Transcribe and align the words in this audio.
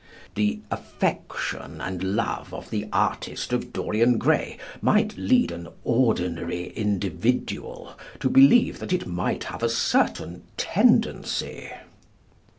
The 0.33 0.61
affection 0.71 1.79
and 1.79 2.15
love 2.15 2.55
of 2.55 2.71
the 2.71 2.87
artist 2.91 3.53
of 3.53 3.71
"Dorian 3.71 4.17
Gray" 4.17 4.57
might 4.81 5.15
lead 5.15 5.51
an 5.51 5.67
ordinary 5.83 6.69
individual 6.71 7.93
to 8.19 8.27
believe 8.27 8.79
that 8.79 8.93
it 8.93 9.05
might 9.05 9.43
have 9.43 9.61
a 9.61 9.69
certain 9.69 10.41
tendency? 10.57 11.69